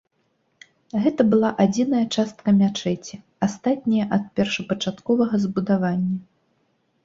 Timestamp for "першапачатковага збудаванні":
4.41-6.17